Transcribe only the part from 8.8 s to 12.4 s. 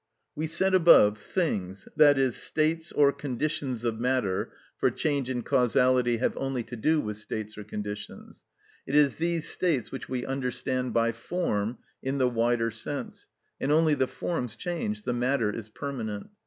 It is these states which we understand by form, in the